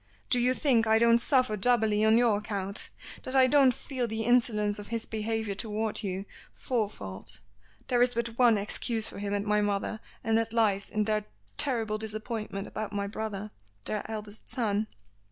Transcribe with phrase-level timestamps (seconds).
[0.31, 2.89] "Do you think I don't suffer doubly on your account?
[3.21, 7.39] That I don't feel the insolence of his behavior toward you four fold?
[7.87, 11.25] There is but one excuse for him and my mother, and that lies in their
[11.55, 13.51] terrible disappointment about my brother
[13.85, 14.87] their eldest son."